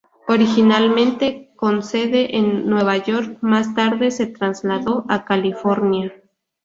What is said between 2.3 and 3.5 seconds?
en Nueva York,